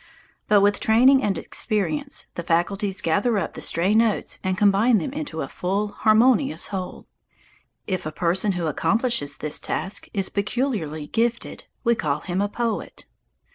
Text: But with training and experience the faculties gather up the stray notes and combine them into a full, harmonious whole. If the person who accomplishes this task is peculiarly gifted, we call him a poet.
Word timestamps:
But 0.47 0.61
with 0.61 0.79
training 0.79 1.21
and 1.21 1.37
experience 1.37 2.25
the 2.33 2.41
faculties 2.41 3.03
gather 3.03 3.37
up 3.37 3.53
the 3.53 3.61
stray 3.61 3.93
notes 3.93 4.39
and 4.43 4.57
combine 4.57 4.97
them 4.97 5.13
into 5.13 5.41
a 5.43 5.47
full, 5.47 5.89
harmonious 5.89 6.69
whole. 6.69 7.05
If 7.85 8.01
the 8.01 8.11
person 8.11 8.53
who 8.53 8.65
accomplishes 8.65 9.37
this 9.37 9.59
task 9.59 10.07
is 10.11 10.29
peculiarly 10.29 11.05
gifted, 11.05 11.65
we 11.83 11.93
call 11.93 12.21
him 12.21 12.41
a 12.41 12.49
poet. 12.49 13.05